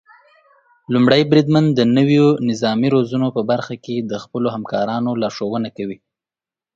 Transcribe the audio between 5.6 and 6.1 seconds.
کوي.